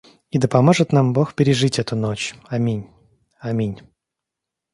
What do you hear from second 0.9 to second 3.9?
нам бог пережить эту ночь, аминь!»— «Аминь!»